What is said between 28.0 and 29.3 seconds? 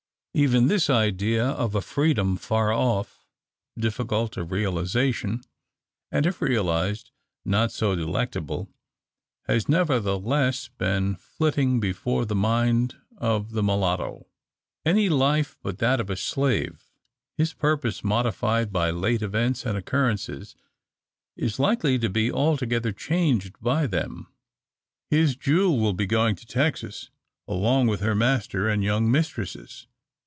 master and young